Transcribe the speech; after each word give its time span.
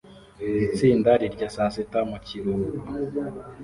Itsinda 0.65 1.11
rirya 1.21 1.47
saa 1.55 1.71
sita 1.75 1.99
mu 2.09 2.17
kiruhuko 2.25 2.87